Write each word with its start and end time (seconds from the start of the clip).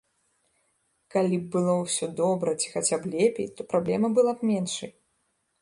Калі 1.15 1.35
б 1.41 1.45
было 1.57 1.75
ўсё 1.83 2.09
добра 2.21 2.55
ці 2.63 2.67
хаця 2.73 2.97
б 3.05 3.15
лепей, 3.15 3.47
то 3.59 3.71
праблема 3.75 4.07
была 4.21 4.31
б 4.41 4.55
меншай. 4.55 4.91